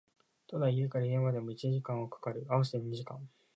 [0.47, 3.19] ただ、駅から家までも一時間は掛かる、合わせて二時間